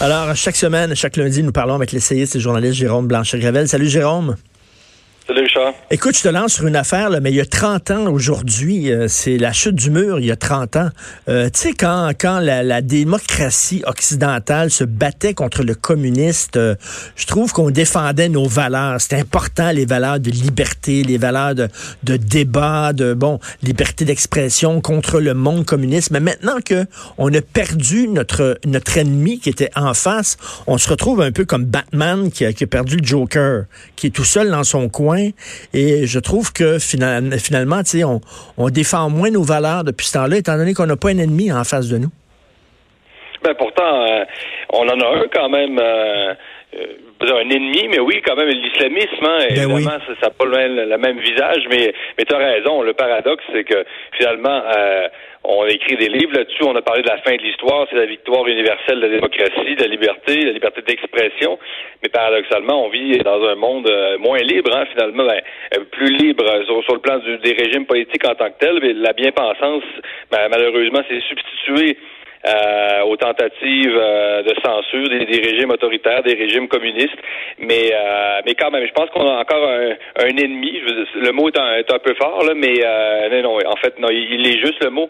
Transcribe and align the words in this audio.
Alors, 0.00 0.36
chaque 0.36 0.56
semaine, 0.56 0.94
chaque 0.94 1.16
lundi, 1.16 1.42
nous 1.42 1.52
parlons 1.52 1.74
avec 1.74 1.92
l'essayiste 1.92 2.36
et 2.36 2.40
journaliste 2.40 2.74
Jérôme 2.74 3.06
Blanchet-Gravel. 3.06 3.66
Salut 3.66 3.88
Jérôme. 3.88 4.36
Salut 5.26 5.40
Richard. 5.40 5.72
Écoute, 5.90 6.18
je 6.18 6.22
te 6.22 6.28
lance 6.28 6.52
sur 6.52 6.66
une 6.66 6.76
affaire, 6.76 7.08
là, 7.08 7.18
mais 7.18 7.30
il 7.30 7.36
y 7.36 7.40
a 7.40 7.46
30 7.46 7.90
ans 7.92 8.12
aujourd'hui, 8.12 8.92
euh, 8.92 9.08
c'est 9.08 9.38
la 9.38 9.54
chute 9.54 9.74
du 9.74 9.90
mur, 9.90 10.18
il 10.18 10.26
y 10.26 10.30
a 10.30 10.36
30 10.36 10.76
ans. 10.76 10.90
Euh, 11.30 11.48
tu 11.48 11.60
sais, 11.60 11.72
quand, 11.72 12.10
quand 12.20 12.40
la, 12.40 12.82
démocratie 12.82 13.82
occidentale 13.86 14.70
se 14.70 14.84
battait 14.84 15.32
contre 15.32 15.62
le 15.62 15.74
communiste, 15.74 16.58
euh, 16.58 16.74
je 17.16 17.24
trouve 17.24 17.52
qu'on 17.52 17.70
défendait 17.70 18.28
nos 18.28 18.46
valeurs. 18.46 19.00
C'était 19.00 19.16
important, 19.16 19.70
les 19.70 19.86
valeurs 19.86 20.20
de 20.20 20.30
liberté, 20.30 21.02
les 21.02 21.16
valeurs 21.16 21.54
de, 21.54 21.68
de 22.02 22.18
débat, 22.18 22.92
de, 22.92 23.14
bon, 23.14 23.38
liberté 23.62 24.04
d'expression 24.04 24.82
contre 24.82 25.20
le 25.20 25.32
monde 25.32 25.64
communiste. 25.64 26.10
Mais 26.10 26.20
maintenant 26.20 26.58
que 26.62 26.84
on 27.16 27.32
a 27.32 27.40
perdu 27.40 28.08
notre, 28.08 28.58
notre 28.66 28.98
ennemi 28.98 29.38
qui 29.38 29.48
était 29.48 29.70
en 29.74 29.94
face, 29.94 30.36
on 30.66 30.76
se 30.76 30.90
retrouve 30.90 31.22
un 31.22 31.32
peu 31.32 31.46
comme 31.46 31.64
Batman 31.64 32.30
qui 32.30 32.44
a, 32.44 32.52
qui 32.52 32.64
a 32.64 32.66
perdu 32.66 32.96
le 32.98 33.06
Joker, 33.06 33.64
qui 33.96 34.08
est 34.08 34.10
tout 34.10 34.24
seul 34.24 34.50
dans 34.50 34.64
son 34.64 34.90
coin 34.90 35.13
et 35.16 36.06
je 36.06 36.18
trouve 36.18 36.52
que 36.52 36.78
finalement, 36.78 37.80
on, 38.56 38.68
défend 38.70 39.10
moins 39.10 39.30
nos 39.30 39.42
valeurs 39.42 39.84
depuis 39.84 40.06
ce 40.06 40.14
temps-là, 40.14 40.36
étant 40.36 40.56
donné 40.56 40.74
qu'on 40.74 40.86
n'a 40.86 40.96
pas 40.96 41.10
un 41.10 41.18
ennemi 41.18 41.52
en 41.52 41.64
face 41.64 41.88
de 41.88 41.98
nous. 41.98 42.10
Ben 43.42 43.54
pourtant, 43.58 44.06
euh, 44.06 44.24
on 44.72 44.88
en 44.88 45.00
a 45.00 45.18
un 45.18 45.24
quand 45.32 45.48
même. 45.48 45.78
Euh, 45.78 46.34
un 47.20 47.50
ennemi, 47.50 47.88
mais 47.88 48.00
oui, 48.00 48.20
quand 48.24 48.36
même, 48.36 48.48
l'islamisme, 48.48 49.24
hein, 49.24 49.38
ben 49.48 49.70
évidemment, 49.70 49.98
ça 50.20 50.26
n'a 50.26 50.30
pas 50.30 50.44
le, 50.44 50.96
même 50.98 51.18
visage, 51.18 51.64
mais, 51.70 51.94
mais 52.18 52.24
tu 52.24 52.34
as 52.34 52.38
raison. 52.38 52.82
Le 52.82 52.92
paradoxe, 52.92 53.44
c'est 53.52 53.64
que 53.64 53.84
finalement, 54.12 54.62
on 55.44 55.62
a 55.64 55.68
écrit 55.68 55.96
des 55.96 56.08
livres 56.08 56.32
là-dessus, 56.32 56.64
on 56.64 56.74
a 56.74 56.80
parlé 56.80 57.02
de 57.02 57.08
la 57.08 57.18
fin 57.18 57.36
de 57.36 57.42
l'histoire, 57.42 57.86
c'est 57.90 57.96
la 57.96 58.06
victoire 58.06 58.46
universelle 58.46 58.96
de 58.96 59.06
la 59.06 59.14
démocratie, 59.14 59.76
de 59.76 59.82
la 59.82 59.88
liberté, 59.88 60.36
de 60.40 60.46
la 60.46 60.52
liberté 60.52 60.80
d'expression, 60.82 61.58
mais 62.02 62.08
paradoxalement, 62.08 62.86
on 62.86 62.88
vit 62.88 63.18
dans 63.18 63.44
un 63.44 63.54
monde 63.54 63.86
euh, 63.86 64.16
moins 64.18 64.38
libre, 64.38 64.74
hein, 64.74 64.86
finalement, 64.92 65.26
ben, 65.26 65.42
euh, 65.76 65.84
plus 65.90 66.08
libre 66.16 66.44
euh, 66.48 66.64
sur, 66.64 66.94
le 66.94 67.00
plan 67.00 67.18
des 67.18 67.52
régimes 67.52 67.84
politiques 67.84 68.26
en 68.26 68.34
tant 68.34 68.48
que 68.48 68.58
tel, 68.58 68.78
mais 68.80 68.94
la 68.94 69.12
bien-pensance, 69.12 69.84
ben, 70.30 70.48
malheureusement, 70.50 71.02
s'est 71.08 71.20
substituée 71.28 71.98
euh, 72.46 73.02
aux 73.04 73.16
tentatives 73.16 73.96
euh, 73.96 74.42
de 74.42 74.54
censure 74.62 75.08
des, 75.08 75.40
régimes 75.40 75.70
autoritaires, 75.70 76.22
des 76.22 76.34
régimes 76.34 76.68
communistes. 76.68 77.16
Mais 77.58 77.90
euh, 77.92 78.40
mais 78.44 78.54
quand 78.54 78.70
même, 78.70 78.86
je 78.86 78.92
pense 78.92 79.08
qu'on 79.10 79.26
a 79.26 79.40
encore 79.40 79.66
un, 79.66 79.92
un 80.18 80.36
ennemi. 80.36 80.78
le 81.14 81.32
mot 81.32 81.48
est 81.48 81.58
un, 81.58 81.76
est 81.76 81.90
un, 81.90 81.98
peu 81.98 82.14
fort, 82.14 82.44
là, 82.44 82.52
mais 82.54 82.80
non, 83.42 83.56
en 83.66 83.76
fait, 83.76 83.98
non, 83.98 84.08
il, 84.10 84.46
est 84.46 84.58
juste 84.58 84.82
le 84.84 84.90
mot. 84.90 85.08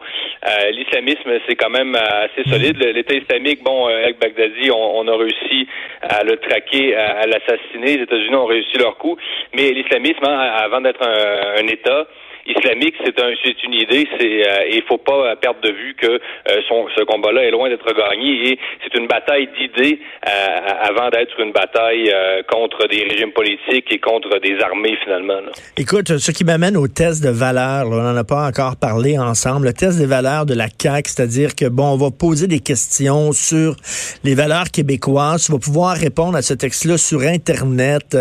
L'islamisme, 0.70 1.30
c'est 1.48 1.56
quand 1.56 1.70
même 1.70 1.96
assez 1.96 2.48
solide. 2.48 2.76
L'État 2.78 3.14
islamique, 3.14 3.64
bon, 3.64 3.86
avec 3.86 4.20
Baghdadi, 4.20 4.70
on, 4.70 4.98
on, 5.00 5.08
a 5.08 5.16
réussi 5.16 5.66
à 6.02 6.22
le 6.22 6.36
traquer, 6.36 6.94
à, 6.94 7.26
l'assassiner. 7.26 7.96
Les 7.96 8.02
États-Unis 8.04 8.36
ont 8.36 8.46
réussi 8.46 8.78
leur 8.78 8.96
coup. 8.96 9.16
Mais 9.54 9.70
l'islamisme, 9.70 10.24
hein, 10.24 10.38
avant 10.38 10.80
d'être 10.80 11.02
un, 11.02 11.62
un 11.62 11.66
État, 11.66 12.06
islamique, 12.46 12.94
c'est 13.04 13.18
un, 13.20 13.30
une 13.64 13.74
idée. 13.74 14.06
C'est, 14.18 14.48
euh, 14.48 14.68
il 14.70 14.82
faut 14.88 14.98
pas 14.98 15.36
perdre 15.36 15.60
de 15.62 15.70
vue 15.70 15.94
que 15.94 16.06
euh, 16.06 16.60
son, 16.68 16.86
ce 16.96 17.02
combat-là 17.04 17.44
est 17.44 17.50
loin 17.50 17.68
d'être 17.68 17.86
gagné 17.94 18.52
et 18.52 18.58
c'est 18.82 18.98
une 18.98 19.06
bataille 19.06 19.48
d'idées 19.58 19.98
euh, 20.26 20.58
avant 20.82 21.08
d'être 21.10 21.38
une 21.40 21.52
bataille 21.52 22.12
contre 22.50 22.86
des 22.88 23.02
régimes 23.04 23.32
politiques 23.32 23.86
et 23.90 23.98
contre 23.98 24.38
des 24.40 24.58
armées 24.60 24.96
finalement. 25.02 25.40
Écoute, 25.76 26.18
ce 26.18 26.30
qui 26.32 26.44
m'amène 26.44 26.76
au 26.76 26.88
test 26.88 27.22
de 27.24 27.30
valeurs, 27.30 27.86
on 27.86 27.96
n'en 27.96 28.16
a 28.16 28.24
pas 28.24 28.46
encore 28.46 28.76
parlé 28.76 29.18
ensemble. 29.18 29.66
Le 29.66 29.72
test 29.72 29.98
des 29.98 30.06
valeurs 30.06 30.46
de 30.46 30.54
la 30.54 30.66
CAQ, 30.66 31.10
c'est-à-dire 31.10 31.54
que 31.54 31.66
bon, 31.66 31.92
on 31.92 31.96
va 31.96 32.10
poser 32.10 32.46
des 32.46 32.60
questions 32.60 33.32
sur 33.32 33.76
les 34.22 34.34
valeurs 34.34 34.70
québécoises. 34.70 35.46
Tu 35.46 35.52
vas 35.52 35.58
pouvoir 35.58 35.96
répondre 35.96 36.36
à 36.36 36.42
ce 36.42 36.54
texte-là 36.54 36.98
sur 36.98 37.22
Internet. 37.22 38.16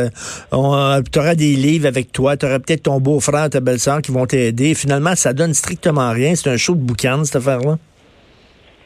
tu 0.51 0.55
auras 0.55 1.35
des 1.35 1.55
livres 1.55 1.87
avec 1.87 2.11
toi. 2.11 2.37
Tu 2.37 2.45
auras 2.45 2.59
peut-être 2.59 2.83
ton 2.83 2.99
beau-frère, 2.99 3.49
ta 3.49 3.59
belle-sœur 3.59 4.01
qui 4.01 4.12
vont 4.13 4.25
t'aider. 4.25 4.73
Finalement, 4.75 5.15
ça 5.15 5.33
donne 5.33 5.53
strictement 5.53 6.11
rien. 6.11 6.35
C'est 6.35 6.49
un 6.49 6.57
show 6.57 6.75
de 6.75 6.81
boucan, 6.81 7.23
cette 7.23 7.37
affaire-là. 7.37 7.75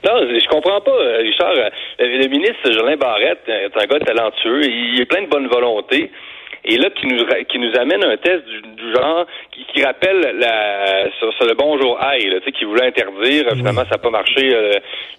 Non, 0.05 0.21
je 0.21 0.47
comprends 0.47 0.79
pas, 0.81 0.91
euh, 0.91 1.17
Richard. 1.17 1.53
Euh, 1.57 1.69
le 1.99 2.27
ministre 2.27 2.71
Jolin 2.71 2.97
Barrette 2.97 3.47
est 3.47 3.75
un 3.75 3.85
gars 3.88 3.99
talentueux. 3.99 4.63
Il 4.63 5.01
a 5.01 5.05
plein 5.05 5.23
de 5.23 5.27
bonne 5.27 5.47
volonté. 5.47 6.11
Et 6.69 6.77
là, 6.77 6.89
qui 6.89 7.07
nous 7.07 7.23
qui 7.47 7.59
nous 7.59 7.77
amène 7.79 8.03
un 8.03 8.17
test 8.17 8.43
du, 8.45 8.93
genre 8.93 9.25
qui, 9.51 9.65
qui, 9.73 9.83
rappelle 9.83 10.35
la 10.38 11.09
sur, 11.17 11.31
le 11.45 11.53
bonjour 11.53 11.97
aïe, 12.01 12.23
tu 12.23 12.44
sais, 12.44 12.51
qui 12.51 12.65
voulait 12.65 12.88
interdire. 12.88 13.45
Finalement, 13.55 13.83
ça 13.83 13.91
n'a 13.91 13.97
pas 13.97 14.09
marché. 14.09 14.53
Euh, 14.53 14.73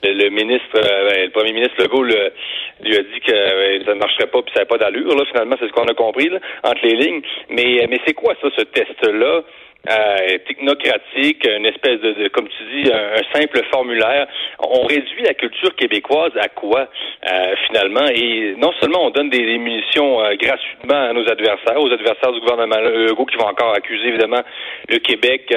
le, 0.05 0.29
ministre, 0.29 0.75
ben, 0.75 1.25
le 1.25 1.31
premier 1.31 1.53
ministre 1.53 1.83
Legault 1.83 2.03
lui 2.03 2.15
a 2.17 3.03
dit 3.03 3.21
que 3.27 3.85
ça 3.85 3.95
ne 3.95 3.99
marcherait 3.99 4.27
pas 4.27 4.43
puis 4.43 4.53
ça 4.55 4.61
n'avait 4.61 4.69
pas 4.69 4.79
d'allure. 4.79 5.17
Là, 5.17 5.25
finalement, 5.31 5.57
c'est 5.59 5.69
ce 5.69 5.73
qu'on 5.73 5.89
a 5.89 5.95
compris 5.95 6.31
entre 6.63 6.81
les 6.85 6.97
lignes. 6.97 7.23
Mais 7.51 7.87
mais 7.89 7.99
c'est 8.07 8.15
quoi 8.15 8.35
ça, 8.43 8.49
ce 8.57 8.63
test-là? 8.63 9.43
Euh, 9.89 10.39
technocratique, 10.47 11.47
une 11.47 11.65
espèce 11.65 12.01
de, 12.01 12.29
comme 12.29 12.49
tu 12.49 12.83
dis, 12.83 12.93
un, 12.93 13.23
simple 13.33 13.63
formulaire. 13.71 14.27
On 14.59 14.83
réduit 14.83 15.23
la 15.23 15.35
culture 15.35 15.75
québécoise 15.77 16.33
à 16.37 16.49
quoi 16.49 16.89
euh, 17.31 17.55
finalement? 17.67 18.07
Et 18.13 18.55
non 18.59 18.73
seulement 18.81 19.07
on 19.07 19.11
donne 19.11 19.31
des, 19.31 19.57
munitions 19.57 20.21
euh, 20.21 20.35
gratuitement 20.35 21.09
à 21.09 21.13
nos 21.13 21.27
adversaires, 21.29 21.81
aux 21.81 21.93
adversaires 21.93 22.33
du 22.33 22.41
gouvernement 22.41 22.81
Legault 22.81 23.25
qui 23.27 23.37
vont 23.37 23.47
encore 23.47 23.75
accuser 23.75 24.09
évidemment 24.09 24.43
le 24.89 24.99
Québec. 24.99 25.55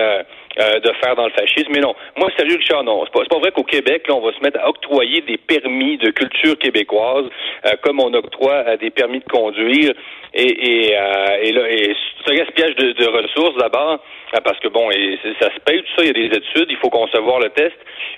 Euh, 0.60 0.82
de 0.82 0.92
faire 1.02 1.16
dans 1.16 1.28
le 1.28 1.32
fascisme. 1.32 1.72
Mais 1.74 1.80
non, 1.80 1.96
moi, 2.18 2.30
sérieux, 2.38 2.58
Richard, 2.58 2.84
non. 2.84 3.06
C'est 3.06 3.14
pas, 3.14 3.24
pas 3.24 3.40
vrai 3.40 3.52
qu'au 3.52 3.64
Québec, 3.64 4.06
là, 4.10 4.16
on 4.16 4.20
va 4.20 4.34
se 4.34 4.44
mettre 4.44 4.60
à 4.60 4.68
octroyer 4.68 5.22
des 5.22 5.38
permis 5.38 5.98
de 5.98 6.12
culture 6.12 6.58
québécoise, 6.58 7.26
comme 7.84 8.02
on 8.02 8.14
octroie 8.14 8.76
des 8.76 8.90
permis 8.90 9.20
de 9.20 9.32
conduire. 9.32 9.94
Et, 10.34 10.44
et, 10.44 10.92
et 10.92 11.52
là, 11.54 11.72
et 11.72 11.96
c'est 12.26 12.34
un 12.34 12.36
gaspillage 12.36 12.76
de, 12.76 12.92
de 12.92 13.08
ressources 13.08 13.56
d'abord. 13.58 14.00
Ah, 14.34 14.40
parce 14.40 14.60
que 14.60 14.70
bon, 14.70 14.90
et 14.92 15.20
ça 15.42 15.54
se 15.54 15.60
paye 15.60 15.82
tout 15.82 15.92
ça, 15.98 16.04
il 16.04 16.08
y 16.08 16.10
a 16.10 16.14
des 16.14 16.38
études, 16.38 16.68
il 16.70 16.78
faut 16.78 16.90
concevoir 16.90 17.40
le 17.40 17.50
test. 17.50 17.76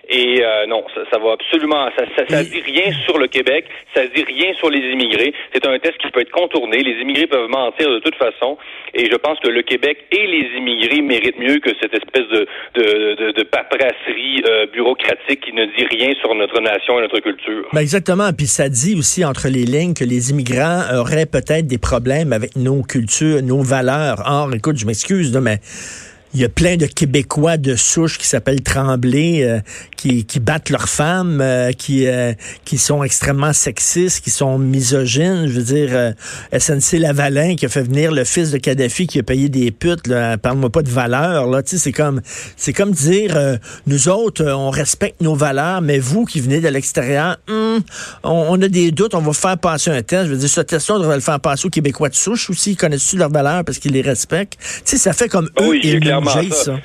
Et 0.09 0.43
euh, 0.43 0.67
non, 0.67 0.85
ça, 0.93 1.01
ça, 1.11 1.17
va 1.17 1.31
absolument, 1.31 1.89
ça, 1.97 2.05
ça, 2.15 2.27
ça 2.27 2.43
dit 2.43 2.61
rien 2.61 2.91
sur 3.05 3.17
le 3.17 3.25
Québec, 3.27 3.65
ça 3.95 4.05
dit 4.05 4.23
rien 4.23 4.53
sur 4.55 4.69
les 4.69 4.91
immigrés. 4.91 5.33
C'est 5.53 5.65
un 5.65 5.79
test 5.79 5.97
qui 5.97 6.11
peut 6.11 6.21
être 6.21 6.31
contourné. 6.31 6.83
Les 6.83 7.01
immigrés 7.01 7.25
peuvent 7.25 7.49
mentir 7.49 7.89
de 7.89 7.97
toute 7.97 8.15
façon. 8.15 8.59
Et 8.93 9.05
je 9.09 9.15
pense 9.15 9.39
que 9.39 9.47
le 9.47 9.63
Québec 9.63 10.05
et 10.11 10.27
les 10.27 10.57
immigrés 10.57 11.01
méritent 11.01 11.39
mieux 11.39 11.57
que 11.57 11.71
cette 11.81 11.95
espèce 11.95 12.22
de 12.31 12.47
de, 12.75 13.43
paperasserie 13.43 14.43
euh, 14.47 14.65
bureaucratique 14.71 15.41
qui 15.41 15.53
ne 15.53 15.65
dit 15.65 15.85
rien 15.89 16.13
sur 16.19 16.33
notre 16.35 16.59
nation 16.61 16.99
et 16.99 17.01
notre 17.01 17.19
culture. 17.19 17.67
Ben 17.73 17.81
exactement. 17.81 18.31
Puis 18.33 18.47
ça 18.47 18.69
dit 18.69 18.95
aussi 18.97 19.23
entre 19.25 19.47
les 19.47 19.65
lignes 19.65 19.93
que 19.93 20.03
les 20.03 20.31
immigrants 20.31 20.81
auraient 20.95 21.25
peut-être 21.25 21.67
des 21.67 21.77
problèmes 21.77 22.33
avec 22.33 22.55
nos 22.55 22.81
cultures, 22.83 23.41
nos 23.43 23.61
valeurs. 23.61 24.23
Or, 24.25 24.53
écoute, 24.53 24.77
je 24.77 24.85
m'excuse, 24.85 25.35
mais 25.37 25.59
il 26.33 26.41
y 26.41 26.43
a 26.43 26.49
plein 26.49 26.77
de 26.77 26.87
Québécois 26.87 27.57
de 27.57 27.75
souche 27.75 28.17
qui 28.17 28.27
s'appellent 28.27 28.63
Tremblay, 28.63 29.43
euh, 29.43 29.59
qui, 29.95 30.25
qui, 30.25 30.39
battent 30.39 30.71
leurs 30.71 30.89
femmes, 30.89 31.41
euh, 31.41 31.71
qui, 31.71 32.07
euh, 32.07 32.33
qui 32.65 32.79
sont 32.79 33.03
extrêmement 33.03 33.53
sexistes, 33.53 34.23
qui 34.23 34.31
sont 34.31 34.57
misogynes. 34.57 35.45
Je 35.47 35.59
veux 35.59 35.63
dire, 35.63 36.13
SNC 36.57 36.97
Lavalin 36.99 37.55
qui 37.55 37.65
a 37.65 37.69
fait 37.69 37.83
venir 37.83 38.11
le 38.11 38.23
fils 38.23 38.51
de 38.51 38.57
Kadhafi 38.57 39.05
qui 39.05 39.19
a 39.19 39.23
payé 39.23 39.49
des 39.49 39.71
putes. 39.71 40.11
Parle-moi 40.41 40.71
pas 40.71 40.81
de 40.81 40.89
valeurs. 40.89 41.47
Là, 41.47 41.61
c'est 41.65 41.91
comme, 41.91 42.21
c'est 42.57 42.73
comme 42.73 42.91
dire, 42.91 43.37
nous 43.85 44.09
autres, 44.09 44.43
on 44.43 44.71
respecte 44.71 45.21
nos 45.21 45.35
valeurs, 45.35 45.81
mais 45.81 45.99
vous 45.99 46.25
qui 46.25 46.41
venez 46.41 46.61
de 46.61 46.67
l'extérieur, 46.67 47.37
hum, 47.47 47.81
on, 48.23 48.61
a 48.61 48.67
des 48.67 48.91
doutes. 48.91 49.13
On 49.13 49.21
va 49.21 49.33
faire 49.33 49.57
passer 49.57 49.91
un 49.91 50.01
test. 50.01 50.25
Je 50.25 50.31
veux 50.31 50.37
dire, 50.37 50.49
ce 50.49 50.61
test-là, 50.61 50.95
on 50.95 50.99
devrait 50.99 51.15
le 51.15 51.21
faire 51.21 51.39
passer 51.39 51.67
aux 51.67 51.71
Québécois 51.71 52.09
de 52.09 52.15
souche 52.15 52.49
aussi. 52.49 52.71
Ils 52.71 52.77
connaissent-tu 52.77 53.17
leurs 53.17 53.31
valeurs 53.31 53.63
parce 53.63 53.77
qu'ils 53.77 53.91
les 53.93 54.01
respectent? 54.01 54.57
Tu 54.59 54.81
sais, 54.85 54.97
ça 54.97 55.13
fait 55.13 55.29
comme 55.29 55.49
ah 55.57 55.63
eux. 55.63 55.79
Ils 56.41 56.53
ça? 56.53 56.79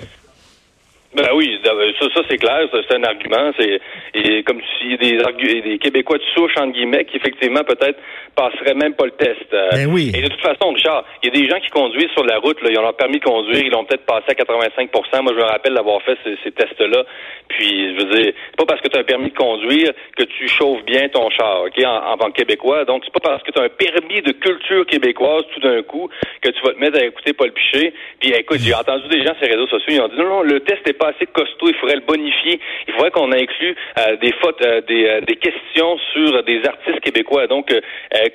Ben 1.15 1.29
oui, 1.35 1.58
ça, 1.65 2.07
ça 2.15 2.21
c'est 2.29 2.39
clair, 2.39 2.69
c'est 2.73 2.95
un 2.95 3.05
argument. 3.05 3.53
C'est 3.59 3.81
et 4.15 4.43
comme 4.43 4.61
si 4.79 4.97
des 4.97 5.19
des 5.63 5.79
Québécois 5.79 6.19
de 6.19 6.25
souche 6.35 6.57
entre 6.59 6.73
guillemets 6.73 7.05
qui 7.05 7.17
effectivement 7.17 7.65
peut-être 7.65 7.99
passeraient 8.39 8.75
même 8.75 8.95
pas 8.95 9.07
le 9.07 9.13
test. 9.13 9.53
Euh. 9.53 9.71
Ben 9.73 9.87
oui. 9.91 10.13
Et 10.15 10.23
de 10.23 10.29
toute 10.29 10.41
façon, 10.41 10.71
Richard, 10.73 11.05
il 11.23 11.27
y 11.27 11.37
a 11.37 11.41
des 11.41 11.49
gens 11.49 11.59
qui 11.59 11.71
conduisent 11.71 12.11
sur 12.13 12.25
la 12.25 12.39
route, 12.39 12.63
là, 12.63 12.71
ils 12.71 12.79
ont 12.79 12.83
leur 12.83 12.97
permis 12.97 13.19
de 13.19 13.25
conduire, 13.25 13.65
ils 13.65 13.71
l'ont 13.71 13.85
peut-être 13.85 14.07
passé 14.07 14.27
à 14.29 14.35
85% 14.35 15.23
Moi, 15.23 15.33
je 15.35 15.39
me 15.39 15.43
rappelle 15.43 15.75
d'avoir 15.75 16.01
fait 16.03 16.17
ces, 16.45 16.53
tests-là. 16.53 17.05
Puis, 17.49 17.95
je 17.95 18.05
veux 18.05 18.15
dire, 18.15 18.33
c'est 18.51 18.57
pas 18.57 18.67
parce 18.67 18.81
que 18.81 18.89
tu 18.89 18.97
as 18.97 19.01
un 19.01 19.05
permis 19.05 19.31
de 19.31 19.37
conduire 19.37 19.91
que 20.17 20.23
tu 20.23 20.47
chauffes 20.49 20.85
bien 20.85 21.09
ton 21.09 21.29
char, 21.31 21.63
ok, 21.67 21.85
en, 21.85 22.17
tant 22.17 22.31
que 22.31 22.37
québécois. 22.37 22.85
Donc, 22.85 23.03
c'est 23.05 23.13
pas 23.13 23.29
parce 23.31 23.43
que 23.43 23.51
tu 23.51 23.59
as 23.59 23.65
un 23.65 23.69
permis 23.69 24.23
de 24.23 24.33
culture 24.33 24.87
québécoise 24.87 25.43
tout 25.55 25.61
d'un 25.61 25.83
coup 25.83 26.09
que 26.41 26.51
tu 26.51 26.61
vas 26.63 26.73
te 26.73 26.79
mettre 26.79 26.99
à 26.99 27.05
écouter 27.05 27.33
Paul 27.33 27.51
Piché. 27.53 27.93
Puis, 28.21 28.31
écoute, 28.31 28.59
j'ai 28.61 28.75
entendu 28.75 29.09
des 29.09 29.25
gens 29.25 29.35
sur 29.35 29.47
les 29.47 29.55
réseaux 29.55 29.67
sociaux, 29.67 29.95
ils 29.95 30.01
ont 30.01 30.09
dit 30.09 30.17
non, 30.17 30.29
non, 30.29 30.43
le 30.43 30.61
test 30.61 30.87
est 30.87 30.93
pas 30.93 31.09
assez 31.09 31.27
costaud. 31.27 31.58
Il 31.67 31.75
faudrait 31.75 31.97
le 31.97 32.03
bonifier. 32.03 32.61
Il 32.87 32.95
faudrait 32.95 33.11
qu'on 33.11 33.33
inclue 33.33 33.75
euh, 33.99 34.17
des 34.17 34.33
fautes, 34.41 34.63
euh, 34.65 34.81
des, 34.83 35.21
des 35.27 35.37
questions 35.37 35.99
sur 36.13 36.43
des 36.45 36.65
artistes 36.65 37.01
québécois. 37.01 37.47
Donc, 37.47 37.73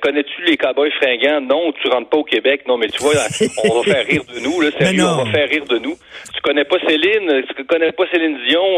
connais-tu 0.02 0.42
les 0.42 0.56
cowboys 0.56 0.90
fringants? 0.92 1.40
Non, 1.40 1.72
tu 1.80 1.88
rentres 1.88 2.10
pas 2.10 2.18
au 2.18 2.24
Québec. 2.24 2.62
Non, 2.66 2.76
mais 2.76 2.88
tu 2.88 3.02
vois, 3.02 3.14
on 3.64 3.80
va 3.80 3.82
faire 3.82 4.06
rire 4.06 4.22
de 4.24 4.40
nous. 4.40 4.60
Là, 4.60 4.70
sérieux, 4.78 5.04
on 5.04 5.24
va 5.24 5.30
faire 5.30 5.48
rire 5.48 5.64
de 5.66 5.78
nous. 5.78 5.96
Tu 6.34 6.40
connais 6.42 6.64
pas 6.64 6.76
Céline? 6.86 7.44
Tu 7.56 7.64
connais 7.64 7.92
pas 7.92 8.04
Céline 8.12 8.38
Dion? 8.48 8.76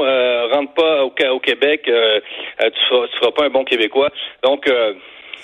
rentre 0.53 0.75
pas 0.75 1.05
au, 1.05 1.13
au 1.35 1.41
Québec. 1.41 1.83
tu, 1.85 1.91
seras, 1.91 3.07
tu 3.09 3.17
seras 3.19 3.33
pas 3.33 3.47
un 3.47 3.51
bon 3.51 3.65
Québécois. 3.65 4.11
Donc, 4.43 4.69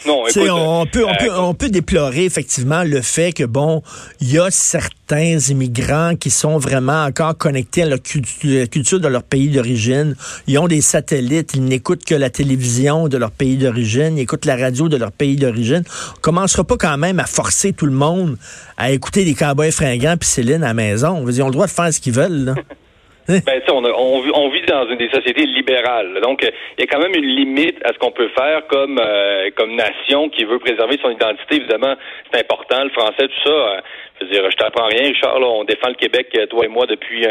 non, 0.07 0.27
écoute, 0.27 0.49
on, 0.51 0.87
peut, 0.87 1.05
on, 1.07 1.15
peut, 1.15 1.31
euh, 1.31 1.41
on 1.41 1.55
peut 1.55 1.69
déplorer 1.69 2.25
effectivement 2.25 2.83
le 2.83 3.03
fait 3.03 3.33
que, 3.33 3.45
bon, 3.45 3.83
il 4.21 4.33
y 4.33 4.39
a 4.39 4.51
certains 4.51 5.39
immigrants 5.39 6.17
qui 6.17 6.31
sont 6.31 6.59
vraiment 6.59 7.05
encore 7.05 7.37
connectés 7.37 7.83
à 7.83 7.87
la 7.87 7.99
culture 7.99 9.01
de 9.01 9.09
leur 9.09 9.23
pays 9.23 9.49
d'origine. 9.49 10.17
Ils 10.47 10.59
ont 10.59 10.67
des 10.67 10.81
satellites, 10.81 11.53
ils 11.55 11.65
n'écoutent 11.65 12.05
que 12.05 12.15
la 12.15 12.31
télévision 12.31 13.09
de 13.09 13.17
leur 13.17 13.31
pays 13.31 13.57
d'origine, 13.57 14.19
ils 14.19 14.23
écoutent 14.23 14.45
la 14.45 14.57
radio 14.57 14.89
de 14.89 14.97
leur 14.97 15.13
pays 15.13 15.37
d'origine. 15.37 15.85
On 16.17 16.21
commencera 16.21 16.65
pas 16.65 16.77
quand 16.77 16.99
même 16.99 17.21
à 17.21 17.27
forcer 17.27 17.73
tout 17.73 17.87
le 17.87 17.93
monde 17.93 18.37
à 18.77 18.91
écouter 18.91 19.25
des 19.25 19.35
cowboys 19.35 19.71
fringants 19.71 20.17
puis 20.19 20.29
Céline 20.29 20.65
à 20.65 20.69
la 20.69 20.75
maison. 20.75 21.23
On 21.23 21.29
ils 21.29 21.43
ont 21.43 21.47
le 21.47 21.53
droit 21.53 21.67
de 21.67 21.71
faire 21.71 21.93
ce 21.93 22.01
qu'ils 22.01 22.15
veulent, 22.15 22.45
là. 22.45 22.55
Ben, 23.29 23.63
on, 23.69 23.85
on, 23.85 24.49
vit 24.51 24.63
dans 24.63 24.89
une 24.89 24.97
des 24.97 25.11
sociétés 25.11 25.47
libérales. 25.47 26.21
Donc, 26.23 26.43
il 26.43 26.81
y 26.81 26.83
a 26.83 26.87
quand 26.87 27.01
même 27.01 27.15
une 27.15 27.27
limite 27.27 27.79
à 27.85 27.93
ce 27.93 27.99
qu'on 27.99 28.11
peut 28.11 28.31
faire 28.37 28.67
comme 28.67 28.99
euh, 28.99 29.51
comme 29.57 29.75
nation 29.77 30.29
qui 30.29 30.45
veut 30.45 30.59
préserver 30.59 30.99
son 31.01 31.11
identité. 31.11 31.57
Évidemment, 31.57 31.95
c'est 32.33 32.41
important, 32.41 32.83
le 32.83 32.91
français, 32.91 33.29
tout 33.29 33.43
ça. 33.45 33.51
Euh, 33.51 33.81
je 34.23 34.27
veux 34.27 34.41
dire, 34.41 34.51
je 34.51 34.57
t'apprends 34.57 34.87
rien, 34.87 35.13
Charles. 35.15 35.45
On 35.45 35.65
défend 35.65 35.89
le 35.89 35.95
Québec, 35.95 36.29
euh, 36.37 36.47
toi 36.47 36.65
et 36.65 36.69
moi, 36.69 36.87
depuis 36.87 37.27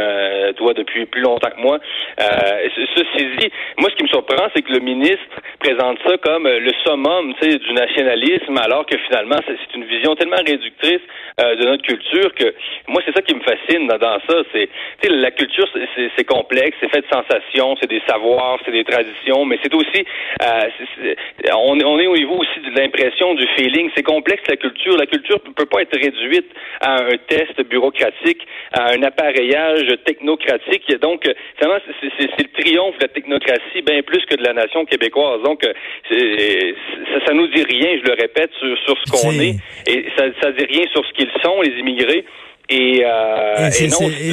toi 0.57 0.73
depuis 0.73 1.05
plus 1.05 1.21
longtemps 1.21 1.49
que 1.49 1.61
moi. 1.61 1.79
Euh, 2.19 2.69
ceci 2.95 3.25
dit, 3.37 3.51
moi, 3.77 3.89
ce 3.89 3.95
qui 3.95 4.03
me 4.03 4.07
surprend, 4.07 4.47
c'est 4.55 4.61
que 4.61 4.71
le 4.71 4.79
ministre 4.79 5.19
présente 5.59 5.99
ça 6.05 6.17
comme 6.17 6.47
le 6.47 6.71
summum, 6.85 7.33
du 7.41 7.73
nationalisme, 7.73 8.57
alors 8.57 8.85
que 8.85 8.97
finalement, 8.97 9.37
c'est 9.45 9.75
une 9.75 9.85
vision 9.85 10.15
tellement 10.15 10.37
réductrice 10.45 11.01
de 11.37 11.65
notre 11.65 11.83
culture 11.83 12.33
que 12.35 12.53
moi, 12.87 13.01
c'est 13.05 13.15
ça 13.15 13.21
qui 13.21 13.33
me 13.35 13.41
fascine 13.41 13.87
dans, 13.87 14.19
ça. 14.27 14.43
C'est, 14.51 14.69
la 15.09 15.31
culture, 15.31 15.67
c'est 16.15 16.23
complexe, 16.25 16.77
c'est 16.79 16.89
fait 16.89 17.01
de 17.01 17.07
sensations, 17.11 17.75
c'est 17.81 17.89
des 17.89 18.01
savoirs, 18.07 18.59
c'est 18.65 18.71
des 18.71 18.83
traditions, 18.83 19.45
mais 19.45 19.59
c'est 19.63 19.73
aussi, 19.73 20.05
euh, 20.41 21.15
on, 21.53 21.79
on, 21.79 21.99
est 21.99 22.07
au 22.07 22.17
niveau 22.17 22.37
aussi 22.37 22.59
de 22.59 22.79
l'impression, 22.79 23.33
du 23.33 23.47
feeling. 23.55 23.89
C'est 23.95 24.03
complexe 24.03 24.43
la 24.47 24.57
culture. 24.57 24.97
La 24.97 25.05
culture 25.05 25.39
peut 25.55 25.65
pas 25.65 25.81
être 25.81 25.97
réduite 25.97 26.47
à 26.81 27.03
un 27.03 27.17
test 27.27 27.61
bureaucratique, 27.69 28.45
à 28.73 28.91
un 28.91 29.03
appareillage 29.03 29.87
technocratique. 30.05 30.91
Donc, 31.01 31.23
finalement, 31.57 31.79
c'est 32.01 32.43
le 32.43 32.61
triomphe 32.61 32.97
de 32.97 33.03
la 33.03 33.09
technocratie 33.09 33.81
bien 33.85 34.01
plus 34.01 34.25
que 34.25 34.35
de 34.35 34.43
la 34.43 34.53
nation 34.53 34.85
québécoise. 34.85 35.41
Donc, 35.43 35.61
ça, 35.63 37.25
ça 37.25 37.33
nous 37.33 37.47
dit 37.47 37.63
rien, 37.63 37.99
je 38.03 38.09
le 38.09 38.15
répète, 38.19 38.51
sur, 38.59 38.77
sur 38.79 38.97
ce 39.05 39.11
qu'on 39.11 39.39
est. 39.39 39.55
Et 39.87 40.05
ça, 40.17 40.25
ça 40.41 40.51
dit 40.51 40.65
rien 40.65 40.85
sur 40.91 41.05
ce 41.05 41.13
qu'ils 41.13 41.31
sont, 41.43 41.61
les 41.61 41.77
immigrés. 41.79 42.25
Et, 42.69 43.03
euh, 43.05 43.69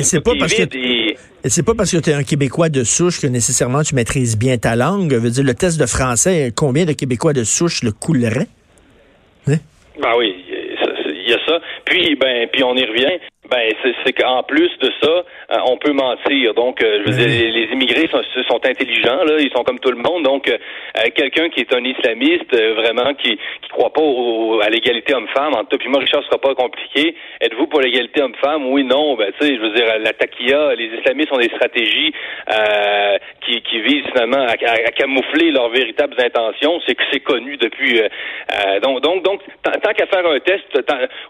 c'est 0.02 0.22
pas 0.22 0.32
parce 0.38 0.54
que 0.54 0.62
c'est 1.44 1.64
pas 1.64 1.74
parce 1.74 1.90
que 1.90 1.96
tu 1.96 2.10
es 2.10 2.12
un 2.12 2.22
Québécois 2.22 2.68
de 2.68 2.84
souche 2.84 3.20
que 3.20 3.26
nécessairement 3.26 3.82
tu 3.82 3.96
maîtrises 3.96 4.38
bien 4.38 4.58
ta 4.58 4.76
langue. 4.76 5.12
Veut 5.12 5.30
dire 5.30 5.44
le 5.44 5.54
test 5.54 5.80
de 5.80 5.86
français, 5.86 6.52
combien 6.54 6.84
de 6.84 6.92
Québécois 6.92 7.32
de 7.32 7.42
souche 7.42 7.82
le 7.82 7.90
coulerait 7.90 8.46
hein? 9.48 9.56
Ben 10.00 10.12
oui, 10.16 10.37
y 11.30 11.34
a 11.34 11.46
ça. 11.46 11.60
Puis 11.84 12.16
ben 12.16 12.48
puis 12.48 12.62
on 12.64 12.74
y 12.74 12.84
revient. 12.84 13.18
Ben, 13.50 13.70
c'est 14.04 14.12
qu'en 14.12 14.42
plus 14.42 14.70
de 14.78 14.90
ça, 15.00 15.08
euh, 15.08 15.56
on 15.66 15.78
peut 15.78 15.92
mentir. 15.92 16.52
Donc, 16.52 16.82
euh, 16.82 17.00
je 17.00 17.10
veux 17.10 17.16
dire, 17.16 17.28
les, 17.28 17.72
immigrés 17.72 18.06
sont, 18.08 18.20
sont, 18.46 18.60
intelligents, 18.62 19.24
là, 19.24 19.36
ils 19.38 19.50
sont 19.56 19.64
comme 19.64 19.78
tout 19.78 19.90
le 19.90 19.96
monde. 19.96 20.24
Donc, 20.24 20.48
euh, 20.48 20.58
quelqu'un 21.14 21.48
qui 21.48 21.60
est 21.60 21.74
un 21.74 21.82
islamiste, 21.82 22.54
vraiment, 22.54 23.14
qui 23.14 23.38
qui 23.62 23.68
croit 23.70 23.92
pas 23.92 24.02
à 24.62 24.68
l'égalité 24.68 25.14
homme-femme, 25.14 25.54
en 25.54 25.64
tout 25.64 25.70
cas, 25.70 25.76
puis 25.78 25.88
moi, 25.88 26.00
Richard, 26.00 26.22
ce 26.22 26.28
sera 26.28 26.38
pas 26.38 26.54
compliqué. 26.54 27.14
Êtes-vous 27.40 27.68
pour 27.68 27.80
l'égalité 27.80 28.20
homme-femme? 28.20 28.66
Oui, 28.66 28.84
non. 28.84 29.16
Ben, 29.16 29.32
tu 29.40 29.46
sais, 29.46 29.56
je 29.56 29.60
veux 29.60 29.72
dire, 29.72 29.86
la 29.98 30.12
taquilla, 30.12 30.74
les 30.74 30.90
islamistes 30.98 31.32
ont 31.32 31.38
des 31.38 31.48
stratégies 31.48 32.12
qui 33.68 33.80
visent 33.80 34.06
finalement 34.12 34.46
à, 34.46 34.56
camoufler 34.56 35.50
leurs 35.50 35.68
véritables 35.70 36.16
intentions. 36.18 36.80
C'est 36.86 36.94
que 36.94 37.02
c'est 37.12 37.20
connu 37.20 37.56
depuis. 37.56 38.00
donc, 38.82 39.00
donc, 39.02 39.22
donc, 39.22 39.42
tant 39.62 39.92
qu'à 39.92 40.06
faire 40.06 40.26
un 40.26 40.40
test 40.40 40.64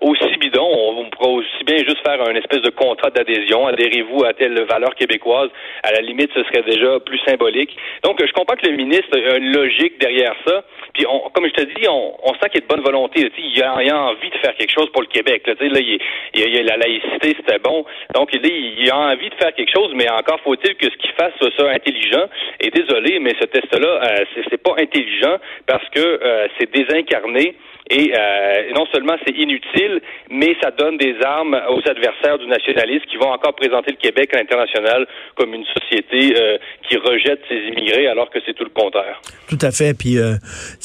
aussi 0.01 0.37
bidon, 0.39 0.67
on, 0.67 1.01
on 1.01 1.11
pourra 1.11 1.31
aussi 1.31 1.65
bien 1.65 1.79
juste 1.79 2.01
faire 2.07 2.21
un 2.23 2.35
espèce 2.35 2.63
de 2.63 2.71
contrat 2.71 3.11
d'adhésion. 3.11 3.67
Adhérez-vous 3.67 4.25
à 4.25 4.33
telle 4.33 4.65
valeur 4.65 4.95
québécoise. 4.95 5.51
À 5.83 5.93
la 5.93 6.01
limite, 6.01 6.31
ce 6.35 6.43
serait 6.45 6.63
déjà 6.63 7.01
plus 7.01 7.19
symbolique. 7.27 7.77
Donc, 8.05 8.25
je 8.25 8.33
comprends 8.33 8.57
que 8.57 8.67
le 8.67 8.77
ministre 8.77 9.17
a 9.17 9.37
une 9.37 9.53
logique 9.53 10.01
derrière 10.01 10.35
ça. 10.47 10.65
Puis, 10.95 11.07
on, 11.09 11.31
comme 11.31 11.47
je 11.47 11.53
te 11.53 11.63
dis, 11.63 11.89
on, 11.89 12.15
on 12.23 12.33
sent 12.35 12.49
qu'il 12.51 12.61
y 12.61 12.65
a 12.65 12.67
de 12.67 12.75
bonne 12.75 12.85
volonté. 12.85 13.31
Il 13.39 13.63
a, 13.63 13.83
il 13.83 13.91
a 13.91 13.99
envie 14.11 14.31
de 14.31 14.39
faire 14.39 14.55
quelque 14.57 14.73
chose 14.73 14.91
pour 14.93 15.03
le 15.03 15.09
Québec. 15.09 15.47
Là, 15.47 15.55
là 15.61 15.81
il, 15.81 15.99
il, 16.35 16.41
il, 16.41 16.65
la 16.65 16.77
laïcité, 16.77 17.37
c'était 17.37 17.59
bon. 17.59 17.85
Donc, 18.15 18.31
il, 18.33 18.45
il 18.45 18.91
a 18.91 18.97
envie 18.97 19.31
de 19.31 19.35
faire 19.37 19.55
quelque 19.55 19.73
chose, 19.73 19.93
mais 19.95 20.09
encore 20.11 20.41
faut-il 20.41 20.75
que 20.77 20.87
ce 20.87 20.97
qu'il 20.97 21.13
fasse 21.13 21.33
soit 21.57 21.71
intelligent. 21.71 22.27
Et 22.61 22.71
désolé, 22.71 23.19
mais 23.19 23.35
ce 23.41 23.47
test-là, 23.47 23.89
euh, 23.89 24.25
c'est 24.51 24.63
pas 24.63 24.75
intelligent 24.79 25.39
parce 25.67 25.89
que 25.91 26.01
euh, 26.01 26.47
c'est 26.59 26.71
désincarné. 26.71 27.57
Et 27.91 28.13
euh, 28.15 28.73
non 28.75 28.85
seulement 28.93 29.17
c'est 29.27 29.35
inutile, 29.35 30.03
mais 30.29 30.55
ça 30.63 30.71
donne 30.71 30.99
des 30.99 31.17
armes 31.23 31.59
aux 31.71 31.81
adversaires 31.89 32.39
du 32.39 32.47
nationalisme 32.47 33.07
qui 33.07 33.17
vont 33.17 33.31
encore 33.31 33.55
présenter 33.55 33.93
le 33.93 33.97
Québec 33.97 34.29
à 34.35 34.39
l'international 34.39 35.07
comme 35.35 35.55
une 35.55 35.65
société 35.65 36.35
euh, 36.37 36.59
qui 36.87 36.99
rejette 36.99 37.41
ses 37.49 37.57
immigrés 37.57 38.07
alors 38.09 38.29
que 38.29 38.41
c'est 38.45 38.53
tout 38.53 38.65
le 38.65 38.71
contraire. 38.71 39.23
Tout 39.49 39.59
à 39.63 39.71
fait. 39.71 39.97
Puis, 39.99 40.19
euh, 40.19 40.35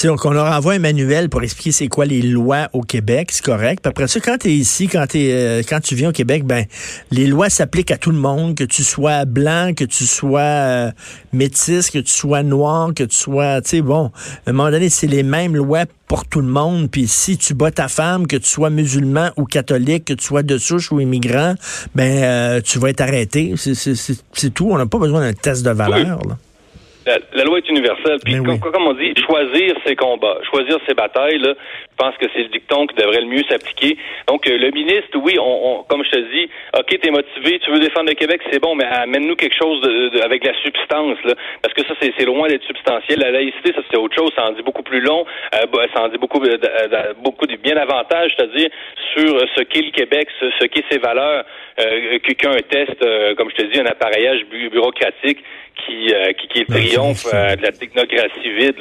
sais, 0.08 0.16
on 0.24 0.32
leur 0.32 0.52
envoie 0.52 0.74
un 0.74 0.80
manuel 0.80 1.30
pour 1.30 1.44
expliquer 1.44 1.72
c'est 1.72 1.88
quoi 1.88 2.06
les 2.06 2.22
lois 2.22 2.70
au 2.74 2.82
Québec, 2.82 3.30
c'est 3.32 3.44
correct. 3.44 3.80
Puis 3.82 3.90
après 3.90 4.08
ça, 4.08 4.20
quand 4.20 4.38
tu 4.40 4.50
es 4.50 4.54
ici, 4.54 4.88
quand, 4.88 5.16
es, 5.16 5.32
euh, 5.32 5.62
quand 5.68 5.80
tu 5.80 5.96
viens 5.96 6.10
au 6.10 6.14
Québec, 6.14 6.46
ben 6.46 6.66
les 7.12 7.28
lois 7.28 7.50
s'appliquent 7.50 7.92
à 7.92 7.98
tout 7.98 8.12
le 8.12 8.18
monde, 8.18 8.56
que 8.56 8.64
tu 8.64 8.84
sois 8.84 9.26
blanc, 9.26 9.74
que 9.76 9.86
tu 9.86 10.06
sois 10.06 10.42
euh, 10.42 10.92
métis, 11.32 11.90
que 11.90 12.00
tu 12.00 12.12
sois 12.12 12.44
noir, 12.44 12.94
que 12.94 13.04
tu 13.04 13.16
sois, 13.16 13.62
tu 13.62 13.70
sais, 13.70 13.82
bon, 13.82 14.12
à 14.46 14.50
un 14.50 14.54
moment 14.54 14.72
donné, 14.72 14.90
c'est 14.90 15.08
les 15.08 15.24
mêmes 15.24 15.56
lois 15.56 15.86
pour 16.08 16.26
tout 16.26 16.42
le 16.42 16.48
monde. 16.48 16.90
Puis 16.92 17.08
si 17.08 17.38
tu 17.38 17.54
bats 17.54 17.72
ta 17.72 17.88
femme, 17.88 18.28
que 18.28 18.38
tu 18.38 18.48
sois 18.48 18.70
musulman 18.70 19.32
ou 19.38 19.46
catholique, 19.46 20.06
que 20.06 20.14
tu 20.14 20.24
sois 20.26 20.44
de 20.44 20.58
souche 20.58 20.92
ou 20.92 21.00
immigrant, 21.00 21.56
ben 21.96 22.24
euh, 22.24 22.62
tu 22.62 22.80
vas 22.80 22.90
être 22.90 23.02
arrêté. 23.02 23.54
C'est 23.58 24.54
tout. 24.54 24.70
On 24.70 24.78
n'a 24.78 24.86
pas 24.86 25.00
besoin 25.00 25.22
d'un 25.22 25.34
test 25.34 25.64
de 25.64 25.72
valeur. 25.72 26.20
Là. 26.28 26.38
La, 27.06 27.44
loi 27.44 27.58
est 27.58 27.70
universelle. 27.70 28.20
Puis, 28.24 28.40
ben 28.40 28.60
comme, 28.60 28.88
on 28.88 28.94
dit, 28.94 29.14
choisir 29.26 29.76
ses 29.86 29.96
combats, 29.96 30.38
choisir 30.50 30.78
ses 30.88 30.94
batailles, 30.94 31.40
là, 31.40 31.54
je 31.56 31.96
pense 31.98 32.16
que 32.18 32.26
c'est 32.34 32.44
le 32.44 32.50
dicton 32.50 32.88
qui 32.88 32.96
devrait 32.96 33.22
le 33.22 33.28
mieux 33.28 33.44
s'appliquer. 33.50 33.98
Donc, 34.28 34.48
euh, 34.48 34.58
le 34.58 34.72
ministre, 34.72 35.18
oui, 35.22 35.38
on, 35.40 35.84
comme 35.88 36.04
je 36.04 36.12
te 36.12 36.20
dis, 36.34 36.50
OK, 36.78 37.00
t'es 37.00 37.12
motivé, 37.12 37.60
tu 37.60 37.72
veux 37.72 37.80
défendre 37.80 38.10
le 38.10 38.16
Québec, 38.16 38.42
c'est 38.52 38.62
bon, 38.62 38.76
mais 38.76 38.86
amène-nous 38.86 39.36
quelque 39.36 39.56
chose 39.56 39.82
de, 39.82 40.22
avec 40.22 40.46
la 40.46 40.54
substance, 40.64 41.18
là, 41.26 41.34
parce 41.62 41.74
que 41.74 41.82
ça, 41.86 41.94
c'est 42.00 42.26
loin 42.26 42.48
d'être 42.48 42.66
substantiel. 42.66 43.20
La 43.20 43.32
laïcité, 43.32 43.74
ça, 43.74 43.82
c'est 43.90 43.98
autre 43.98 44.16
chose, 44.16 44.32
ça 44.36 44.46
en 44.46 44.52
dit 44.52 44.64
beaucoup 44.64 44.84
plus 44.84 45.02
long, 45.02 45.26
euh, 45.56 45.66
bah, 45.72 45.86
ça 45.94 46.04
en 46.04 46.08
dit 46.08 46.18
beaucoup, 46.18 46.40
de, 46.40 46.60
beaucoup 47.22 47.46
de 47.46 47.56
bien 47.58 47.76
davantage, 47.76 48.34
c'est-à-dire 48.38 48.70
sur 49.14 49.40
ce 49.56 49.64
qu'est 49.64 49.82
le 49.82 49.92
Québec, 49.92 50.28
ce, 50.40 50.46
ce 50.60 50.66
qu'est 50.66 50.86
ses 50.90 51.00
valeurs, 51.00 51.44
euh, 51.80 52.20
qu'un 52.38 52.56
test, 52.70 53.02
euh, 53.02 53.36
comme 53.36 53.50
je 53.50 53.56
te 53.56 53.72
dis, 53.72 53.80
un 53.80 53.86
appareillage 53.86 54.46
bureaucratique 54.72 55.44
qui, 55.86 56.14
euh, 56.14 56.32
qui, 56.34 56.48
qui 56.48 56.93
triomphe 56.96 57.28
euh, 57.34 57.56
de 57.56 57.62
la 57.62 57.72
technocratie 57.72 58.50
vide. 58.58 58.76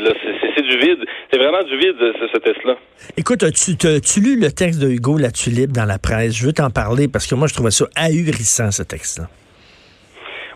C'est 0.57 0.63
du 0.63 0.79
vide. 0.79 1.05
C'est 1.31 1.39
vraiment 1.39 1.63
du 1.63 1.77
vide, 1.77 1.97
ce, 1.99 2.29
ce 2.33 2.39
test-là. 2.39 2.77
Écoute, 3.17 3.43
as-tu 3.43 3.77
as 3.87 4.21
lu 4.21 4.41
le 4.41 4.51
texte 4.53 4.81
de 4.81 4.89
Hugo 4.89 5.19
La 5.19 5.31
Tulipe 5.31 5.73
dans 5.73 5.85
la 5.85 5.99
presse? 5.99 6.37
Je 6.37 6.47
veux 6.47 6.53
t'en 6.53 6.71
parler 6.71 7.09
parce 7.09 7.27
que 7.27 7.35
moi, 7.35 7.49
je 7.49 7.55
trouvais 7.55 7.71
ça 7.71 7.87
ahurissant, 7.97 8.71
ce 8.71 8.83
texte-là. 8.83 9.29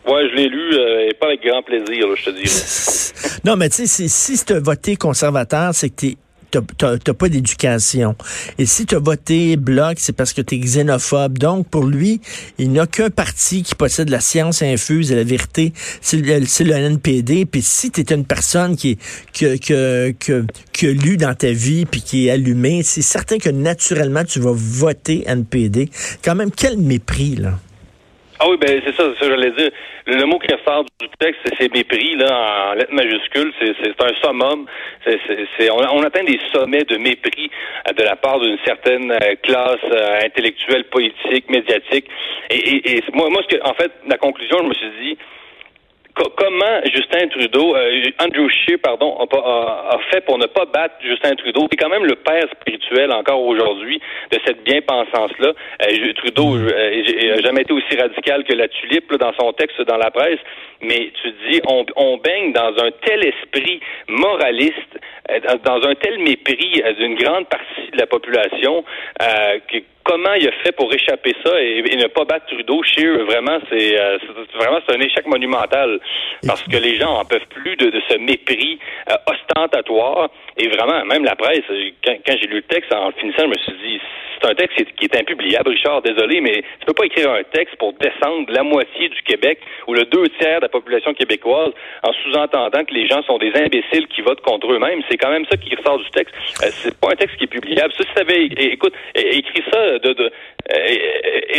Oui, 0.08 0.20
je 0.30 0.36
l'ai 0.36 0.48
lu 0.48 0.74
et 1.08 1.14
pas 1.14 1.26
avec 1.26 1.42
grand 1.42 1.62
plaisir, 1.62 2.06
je 2.14 2.24
te 2.24 2.30
dis. 2.30 3.40
non, 3.44 3.56
mais 3.56 3.68
tu 3.68 3.86
sais, 3.86 4.08
si 4.08 4.44
tu 4.44 4.52
as 4.52 4.60
voté 4.60 4.94
conservateur, 4.94 5.74
c'est 5.74 5.90
que 5.90 5.96
tu 5.96 6.06
es 6.06 6.16
t'as 6.50 7.14
pas 7.14 7.28
d'éducation. 7.28 8.16
Et 8.58 8.66
si 8.66 8.86
tu 8.86 8.94
as 8.94 8.98
voté 8.98 9.56
bloc, 9.56 9.98
c'est 9.98 10.12
parce 10.12 10.32
que 10.32 10.42
tu 10.42 10.56
es 10.56 10.58
xénophobe. 10.58 11.38
Donc, 11.38 11.68
pour 11.68 11.84
lui, 11.84 12.20
il 12.58 12.70
n'y 12.70 12.78
a 12.78 12.86
qu'un 12.86 13.10
parti 13.10 13.62
qui 13.62 13.74
possède 13.74 14.10
la 14.10 14.20
science 14.20 14.62
infuse 14.62 15.12
et 15.12 15.16
la 15.16 15.24
vérité, 15.24 15.72
c'est 16.00 16.18
le, 16.18 16.72
NPD. 16.76 17.46
Puis 17.46 17.62
si 17.62 17.90
tu 17.90 18.00
es 18.00 18.14
une 18.14 18.24
personne 18.24 18.76
qui, 18.76 18.98
que, 19.32 19.56
que, 19.56 20.14
que, 20.18 20.44
que 20.72 20.86
lu 20.86 21.16
dans 21.16 21.34
ta 21.34 21.50
vie 21.50 21.86
puis 21.86 22.02
qui 22.02 22.26
est 22.26 22.30
allumée, 22.30 22.82
c'est 22.82 23.02
certain 23.02 23.38
que 23.38 23.50
naturellement, 23.50 24.24
tu 24.24 24.40
vas 24.40 24.52
voter 24.54 25.24
NPD. 25.26 25.90
Quand 26.22 26.34
même, 26.34 26.50
quel 26.50 26.78
mépris, 26.78 27.36
là. 27.36 27.58
Ah 28.38 28.48
oui, 28.50 28.56
ben 28.60 28.82
c'est 28.84 28.94
ça, 28.94 29.04
c'est 29.14 29.24
ça 29.24 29.30
que 29.30 29.30
j'allais 29.30 29.50
dire. 29.52 29.70
Le, 30.06 30.24
mot 30.26 30.38
qui 30.38 30.52
ressort 30.52 30.84
du 31.00 31.08
texte, 31.18 31.40
c'est 31.58 31.72
mépris, 31.72 32.16
là, 32.16 32.70
en 32.70 32.74
lettres 32.74 32.92
majuscules. 32.92 33.52
C'est 33.60 34.02
un 34.02 34.14
summum. 34.22 34.66
C'est 35.04 35.70
on, 35.70 35.78
on, 35.78 36.02
atteint 36.02 36.24
des 36.24 36.38
sommets 36.52 36.84
de 36.84 36.98
mépris 36.98 37.50
euh, 37.88 37.92
de 37.92 38.02
la 38.02 38.16
part 38.16 38.38
d'une 38.40 38.58
certaine 38.64 39.10
euh, 39.10 39.34
classe 39.42 39.78
euh, 39.90 40.20
intellectuelle, 40.24 40.84
politique, 40.84 41.48
médiatique. 41.48 42.06
Et, 42.50 42.56
et, 42.56 42.98
et 42.98 43.04
moi, 43.14 43.30
moi, 43.30 43.42
ce 43.48 43.56
que, 43.56 43.62
en 43.62 43.74
fait, 43.74 43.90
la 44.06 44.18
conclusion, 44.18 44.58
je 44.62 44.68
me 44.68 44.74
suis 44.74 44.90
dit, 45.02 45.18
comment 46.36 46.80
Justin 46.92 47.28
Trudeau, 47.28 47.76
euh, 47.76 48.10
Andrew 48.20 48.48
Scheer, 48.48 48.78
pardon, 48.82 49.16
a, 49.18 49.98
fait 50.10 50.24
pour 50.24 50.38
ne 50.38 50.46
pas 50.46 50.64
battre 50.64 50.94
Justin 51.02 51.34
Trudeau, 51.36 51.68
qui 51.68 51.74
est 51.74 51.76
quand 51.76 51.90
même 51.90 52.04
le 52.04 52.16
père 52.16 52.44
spirituel 52.60 53.12
encore 53.12 53.42
aujourd'hui 53.42 54.00
de 54.30 54.38
cette 54.46 54.62
bien-pensance-là. 54.64 55.52
Euh, 55.82 56.12
Trudeau 56.14 56.56
n'a 56.58 56.72
euh, 56.72 57.40
jamais 57.42 57.62
été 57.62 57.72
aussi 57.72 57.96
radical 57.98 58.44
que 58.44 58.54
la 58.54 58.68
tulipe 58.68 59.12
dans 59.14 59.32
son 59.38 59.52
texte 59.52 59.80
dans 59.82 59.98
la 59.98 60.10
presse, 60.10 60.40
mais 60.80 61.10
tu 61.22 61.32
dis, 61.48 61.60
on, 61.68 61.84
on 61.96 62.16
baigne 62.18 62.52
dans 62.52 62.72
un 62.82 62.90
tel 63.04 63.24
esprit 63.26 63.80
moraliste, 64.08 64.98
dans 65.64 65.82
un 65.86 65.94
tel 65.96 66.18
mépris 66.18 66.82
d'une 66.98 67.16
grande 67.16 67.48
partie 67.48 67.90
de 67.92 67.98
la 67.98 68.06
population 68.06 68.84
que 69.18 69.78
comment 70.06 70.34
il 70.34 70.48
a 70.48 70.52
fait 70.62 70.72
pour 70.72 70.92
échapper 70.94 71.34
ça 71.44 71.60
et, 71.60 71.82
ne 71.82 72.06
pas 72.06 72.24
battre 72.24 72.46
Trudeau. 72.46 72.82
Scheer, 72.82 73.24
vraiment, 73.24 73.58
c'est 73.68 73.98
euh, 73.98 74.18
vraiment 74.54 74.78
c'est 74.86 74.94
un 74.96 75.00
échec 75.00 75.26
monumental 75.26 75.98
parce 76.46 76.62
que 76.62 76.76
les 76.76 76.96
gens 76.96 77.18
en 77.18 77.24
peuvent 77.24 77.46
plus 77.50 77.76
de, 77.76 77.92
ce 78.08 78.16
mépris 78.18 78.78
euh, 79.10 79.14
ostentatoire 79.26 80.30
et 80.56 80.68
vraiment, 80.68 81.04
même 81.06 81.24
la 81.24 81.34
presse. 81.34 81.64
Quand, 82.04 82.16
quand 82.24 82.36
j'ai 82.40 82.46
lu 82.46 82.56
le 82.56 82.62
texte 82.62 82.92
en 82.94 83.10
finissant, 83.12 83.42
je 83.42 83.48
me 83.48 83.58
suis 83.58 83.72
dit 83.84 84.00
c'est 84.40 84.50
un 84.50 84.54
texte 84.54 84.76
qui 84.96 85.04
est 85.06 85.16
impubliable, 85.16 85.70
Richard, 85.70 86.02
désolé, 86.02 86.40
mais 86.40 86.62
tu 86.80 86.86
peux 86.86 86.92
pas 86.92 87.06
écrire 87.06 87.30
un 87.30 87.42
texte 87.42 87.76
pour 87.76 87.92
descendre 87.94 88.50
la 88.52 88.62
moitié 88.62 89.08
du 89.08 89.22
Québec 89.22 89.60
ou 89.86 89.94
le 89.94 90.04
deux 90.04 90.28
tiers 90.38 90.60
de 90.60 90.66
la 90.66 90.68
population 90.68 91.14
québécoise 91.14 91.72
en 92.02 92.12
sous-entendant 92.12 92.84
que 92.84 92.94
les 92.94 93.06
gens 93.06 93.22
sont 93.22 93.38
des 93.38 93.52
imbéciles 93.54 94.06
qui 94.08 94.20
votent 94.22 94.42
contre 94.42 94.72
eux-mêmes. 94.72 95.00
C'est 95.10 95.16
quand 95.16 95.30
même 95.30 95.46
ça 95.50 95.56
qui 95.56 95.74
ressort 95.74 95.98
du 95.98 96.10
texte. 96.10 96.34
Euh, 96.62 96.68
c'est 96.70 96.98
pas 96.98 97.12
un 97.12 97.16
texte 97.16 97.36
qui 97.36 97.44
est 97.44 97.48
publiable. 97.48 97.92
Si 97.96 98.04
tu 98.04 98.20
avais, 98.20 98.44
écoute, 98.44 98.92
écrit 99.14 99.62
ça 99.72 99.95
de, 99.98 100.12
de 100.12 100.30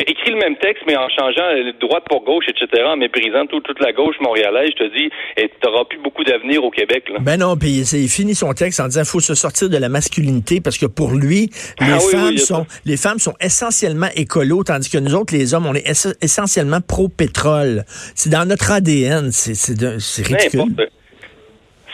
écrit 0.07 0.31
le 0.31 0.37
même 0.37 0.57
texte, 0.57 0.83
mais 0.87 0.95
en 0.95 1.09
changeant 1.09 1.47
droite 1.79 2.03
pour 2.09 2.23
gauche, 2.23 2.45
etc., 2.47 2.83
en 2.85 2.97
méprisant 2.97 3.45
toute 3.47 3.79
la 3.79 3.93
gauche 3.93 4.15
montréalaise, 4.21 4.71
je 4.77 4.85
te 4.85 4.97
dis, 4.97 5.09
tu 5.37 5.47
n'auras 5.63 5.85
plus 5.85 5.99
beaucoup 5.99 6.23
d'avenir 6.23 6.63
au 6.63 6.71
Québec. 6.71 7.03
Là. 7.09 7.19
Ben 7.21 7.37
non, 7.37 7.55
puis 7.57 7.79
il 7.79 8.09
finit 8.09 8.35
son 8.35 8.53
texte 8.53 8.79
en 8.79 8.87
disant 8.87 9.03
faut 9.05 9.19
se 9.19 9.35
sortir 9.35 9.69
de 9.69 9.77
la 9.77 9.89
masculinité 9.89 10.61
parce 10.61 10.77
que 10.77 10.85
pour 10.85 11.11
lui, 11.11 11.49
les 11.79 11.93
ah 11.93 11.99
femmes 11.99 12.37
sont 12.37 12.65
les 12.85 12.97
femmes 12.97 13.19
sont 13.19 13.35
essentiellement 13.41 14.09
écolos, 14.15 14.63
tandis 14.63 14.89
que 14.89 14.97
nous 14.97 15.15
autres, 15.15 15.33
les 15.33 15.53
hommes, 15.53 15.65
on 15.65 15.75
est 15.75 15.87
essentiellement 16.21 16.79
pro-pétrole. 16.81 17.83
C'est 18.15 18.29
dans 18.29 18.47
notre 18.47 18.71
ADN, 18.71 19.31
c'est 19.31 20.27
ridicule. 20.27 20.89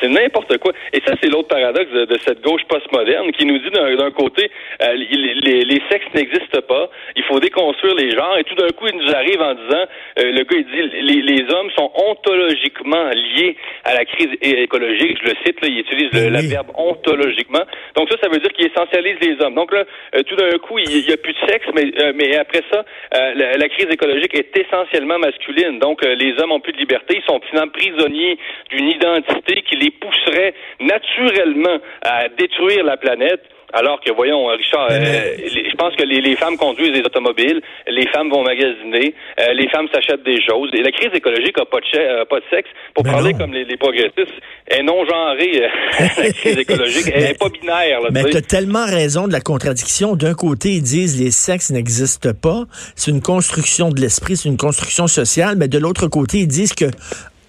C'est 0.04 0.10
n'importe 0.10 0.58
quoi. 0.58 0.74
Et 0.92 1.00
ça, 1.06 1.14
c'est 1.22 1.30
l'autre 1.30 1.48
paradoxe 1.48 1.90
de, 1.92 2.18
cette 2.26 2.42
gauche 2.42 2.64
postmoderne 2.68 3.32
qui 3.32 3.46
nous 3.46 3.58
dit 3.58 3.70
d'un 3.70 4.12
côté, 4.12 4.52
euh, 4.82 4.94
les, 4.96 5.64
les, 5.64 5.82
sexes 5.90 6.08
n'existent 6.14 6.62
pas, 6.68 6.90
il 7.16 7.24
faut 7.24 7.40
déconstruire 7.40 7.96
les 7.96 8.12
genres, 8.12 8.38
et 8.38 8.44
tout 8.44 8.56
d'un 8.56 8.68
coup, 8.70 8.88
il 8.88 8.98
nous 8.98 9.16
arrive 9.16 9.42
en 9.42 9.54
disant, 9.54 9.86
euh, 10.20 10.32
le 10.32 10.44
gars, 10.44 10.58
il 10.58 10.66
dit, 10.66 10.96
les, 11.02 11.22
les, 11.22 11.54
hommes 11.54 11.72
sont 11.78 11.90
ontologiquement 11.96 13.10
liés 13.12 13.56
à 13.86 13.94
la 13.94 14.04
crise 14.04 14.30
écologique. 14.42 15.20
Je 15.24 15.30
le 15.30 15.36
cite, 15.46 15.62
là, 15.62 15.68
il 15.70 15.80
utilise 15.80 16.12
le, 16.12 16.50
verbe 16.50 16.72
ontologiquement. 16.76 17.64
Donc 17.96 18.10
ça, 18.10 18.18
ça 18.22 18.30
veut 18.30 18.40
dire 18.40 18.52
qu'il 18.52 18.68
essentialise 18.68 19.18
les 19.22 19.42
hommes. 19.42 19.56
Donc 19.56 19.72
là, 19.72 19.86
euh, 20.16 20.24
tout 20.24 20.36
d'un 20.36 20.58
coup, 20.58 20.80
il 20.80 21.06
n'y 21.06 21.14
a 21.14 21.18
plus 21.18 21.34
de 21.34 21.48
sexe, 21.48 21.68
mais, 21.74 21.92
mais 22.14 22.36
après 22.36 22.62
ça, 22.70 22.84
la, 23.12 23.54
la, 23.54 23.70
crise 23.70 23.88
écologique 23.90 24.36
est 24.36 24.58
essentiellement 24.58 25.20
masculine. 25.20 25.80
Donc 25.80 26.04
les 26.04 26.34
hommes 26.40 26.52
ont 26.52 26.60
plus 26.60 26.74
de 26.74 26.78
liberté, 26.78 27.22
ils 27.22 27.26
sont 27.26 27.40
finalement 27.50 27.72
prisonniers 27.72 28.38
d'une 28.70 28.90
identité 28.90 29.62
qui 29.62 29.76
les 29.76 29.93
pousserait 30.00 30.54
naturellement 30.80 31.80
à 32.02 32.30
détruire 32.30 32.84
la 32.84 32.98
planète. 32.98 33.42
Alors 33.76 34.00
que, 34.02 34.14
voyons, 34.14 34.46
Richard, 34.46 34.88
euh, 34.92 35.36
je 35.48 35.76
pense 35.76 35.96
que 35.96 36.04
les, 36.04 36.36
femmes 36.36 36.58
conduisent 36.58 36.94
des 36.94 37.00
automobiles, 37.00 37.60
les 37.88 38.06
femmes 38.10 38.30
vont 38.30 38.44
magasiner, 38.44 39.16
euh, 39.40 39.54
les 39.54 39.68
femmes 39.70 39.88
s'achètent 39.92 40.24
des 40.24 40.40
choses. 40.48 40.70
Et 40.74 40.84
la 40.84 40.92
crise 40.92 41.10
écologique 41.12 41.58
n'a 41.58 41.66
pas, 41.66 41.80
de 41.80 41.98
euh, 41.98 42.26
pas 42.26 42.40
de 42.40 42.46
sexe. 42.52 42.70
Pour 42.94 43.04
parler 43.04 43.34
comme 43.34 43.52
les, 43.52 43.66
progressistes, 43.78 44.38
elle 44.68 44.82
est 44.82 44.84
non 44.84 45.04
genrée, 45.06 45.64
la 46.00 46.32
crise 46.34 46.60
écologique. 46.60 47.12
Elle 47.12 47.24
n'est 47.24 47.34
pas 47.40 47.50
binaire. 47.50 48.02
Là, 48.02 48.10
mais 48.12 48.24
tu 48.26 48.38
as 48.38 48.42
tellement 48.42 48.86
raison 48.86 49.28
de 49.28 49.34
la 49.34 49.42
contradiction. 49.42 50.16
D'un 50.16 50.36
côté, 50.36 50.70
ils 50.70 50.84
disent 50.84 51.20
les 51.20 51.32
sexes 51.32 51.72
n'existent 51.72 52.34
pas. 52.40 52.66
C'est 52.96 53.10
une 53.10 53.24
construction 53.24 53.90
de 53.90 54.00
l'esprit, 54.00 54.38
c'est 54.38 54.50
une 54.50 54.58
construction 54.58 55.08
sociale. 55.08 55.56
Mais 55.58 55.68
de 55.68 55.80
l'autre 55.80 56.08
côté, 56.08 56.38
ils 56.38 56.48
disent 56.48 56.76
que 56.76 56.86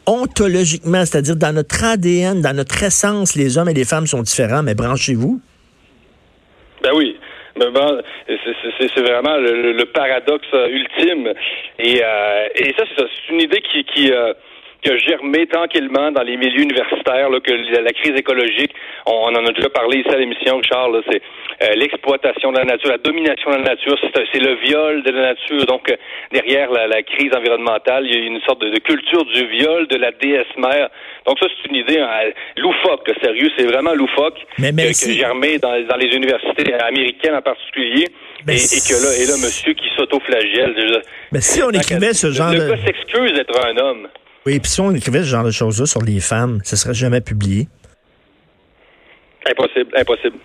ontologiquement, 0.06 1.04
c'est-à-dire 1.04 1.37
dans 1.37 1.54
notre 1.54 1.84
ADN, 1.84 2.40
dans 2.40 2.54
notre 2.56 2.82
essence, 2.82 3.34
les 3.34 3.58
hommes 3.58 3.68
et 3.68 3.75
les 3.75 3.84
femmes 3.84 4.06
sont 4.06 4.23
différents, 4.23 4.62
mais 4.62 4.75
branchez-vous. 4.75 5.40
Ben 6.82 6.90
oui. 6.94 7.16
Mais 7.56 7.70
bon, 7.70 8.02
c'est 8.26 9.00
vraiment 9.00 9.37
le, 9.37 9.84
paradoxe 9.84 10.49
ultime. 10.52 11.32
Et, 11.78 12.02
euh, 12.02 12.49
ça, 12.76 12.84
c'est 12.96 13.32
une 13.32 13.40
idée 13.40 13.62
qui, 13.62 13.84
qui, 13.84 14.12
euh, 14.12 14.32
qui 14.84 14.90
a 14.90 14.98
germé 14.98 15.46
tranquillement 15.46 16.12
dans 16.12 16.22
les 16.22 16.36
milieux 16.36 16.62
universitaires, 16.62 17.30
là, 17.30 17.40
que 17.40 17.52
la, 17.52 17.92
crise 17.92 18.12
écologique, 18.16 18.72
on, 19.06 19.32
en 19.34 19.46
a 19.46 19.52
déjà 19.52 19.70
parlé 19.70 20.00
ici 20.00 20.08
à 20.10 20.18
l'émission, 20.18 20.58
Richard, 20.58 20.90
c'est 21.10 21.22
euh, 21.62 21.74
l'exploitation 21.76 22.52
de 22.52 22.58
la 22.58 22.64
nature, 22.64 22.90
la 22.90 22.98
domination 22.98 23.50
de 23.50 23.56
la 23.56 23.62
nature, 23.62 23.96
c'est 24.02 24.40
le 24.40 24.54
viol 24.56 25.02
de 25.02 25.10
la 25.10 25.22
nature. 25.32 25.64
Donc, 25.66 25.90
euh, 25.90 25.96
derrière 26.32 26.70
la, 26.70 27.02
crise 27.02 27.32
environnementale, 27.34 28.04
il 28.06 28.14
y 28.14 28.22
a 28.24 28.26
une 28.26 28.40
sorte 28.42 28.60
de, 28.60 28.78
culture 28.78 29.24
du 29.24 29.46
viol 29.46 29.86
de 29.88 29.96
la 29.96 30.12
déesse 30.12 30.54
mère. 30.58 30.90
Donc, 31.26 31.38
ça, 31.38 31.46
c'est 31.48 31.70
une 31.70 31.76
idée 31.76 31.98
hein, 31.98 32.30
loufoque, 32.58 33.10
sérieux, 33.22 33.50
c'est 33.56 33.64
vraiment 33.64 33.94
loufoque, 33.94 34.38
mais, 34.58 34.72
mais 34.72 34.88
que, 34.88 35.10
germé 35.10 35.58
dans, 35.58 35.80
dans 35.86 35.96
les 35.96 36.14
universités 36.14 36.74
américaines 36.74 37.36
en 37.36 37.42
particulier. 37.42 38.06
Et, 38.46 38.52
que 38.52 39.00
là, 39.00 39.16
et 39.16 39.26
là, 39.26 39.36
monsieur 39.40 39.72
qui 39.72 39.88
s'auto-flagelle. 39.96 41.00
Mais 41.32 41.40
si 41.40 41.62
on 41.62 41.70
écrivait 41.70 42.12
ce 42.12 42.30
genre 42.30 42.50
de... 42.50 42.58
Le 42.58 42.68
gars 42.68 42.84
s'excuse 42.84 43.32
d'être 43.32 43.66
un 43.66 43.76
homme. 43.78 44.08
Oui, 44.46 44.60
puis 44.60 44.70
si 44.70 44.80
on 44.80 44.92
écrivait 44.92 45.20
ce 45.20 45.28
genre 45.28 45.44
de 45.44 45.50
choses-là 45.50 45.86
sur 45.86 46.02
les 46.02 46.20
femmes, 46.20 46.60
ce 46.64 46.76
serait 46.76 46.94
jamais 46.94 47.20
publié. 47.20 47.68
Impossible, 49.46 49.90
impossible. 49.96 50.36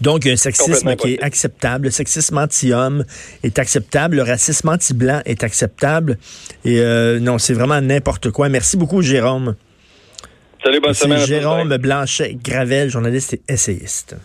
Donc, 0.00 0.26
un 0.26 0.36
sexisme 0.36 0.96
qui 0.96 1.14
est 1.14 1.22
acceptable. 1.22 1.84
Le 1.84 1.90
sexisme 1.90 2.38
anti-homme 2.38 3.04
est 3.42 3.58
acceptable. 3.58 4.16
Le 4.16 4.22
racisme 4.22 4.68
anti-blanc 4.68 5.22
est 5.24 5.44
acceptable. 5.44 6.18
Et 6.64 6.80
euh, 6.80 7.20
non, 7.20 7.38
c'est 7.38 7.54
vraiment 7.54 7.80
n'importe 7.80 8.30
quoi. 8.30 8.48
Merci 8.48 8.76
beaucoup, 8.76 9.02
Jérôme. 9.02 9.54
Salut, 10.62 10.80
bonne 10.80 10.94
semaine. 10.94 11.24
Jérôme 11.24 11.76
Blanchet-Gravel, 11.76 12.90
journaliste 12.90 13.34
et 13.34 13.42
essayiste. 13.48 14.16